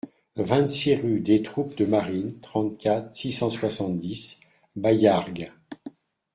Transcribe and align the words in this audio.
vingt-six 0.37 0.95
rue 0.95 1.19
des 1.19 1.43
Troupes 1.43 1.77
de 1.77 1.85
Marines, 1.85 2.39
trente-quatre, 2.39 3.13
six 3.13 3.31
cent 3.31 3.51
soixante-dix, 3.51 4.39
Baillargues 4.75 5.51